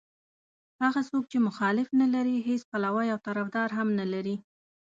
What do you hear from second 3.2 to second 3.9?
طرفدار هم